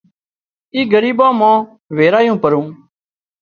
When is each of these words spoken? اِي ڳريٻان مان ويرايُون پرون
اِي 0.73 0.81
ڳريٻان 0.91 1.31
مان 1.39 1.57
ويرايُون 1.97 2.37
پرون 2.43 2.67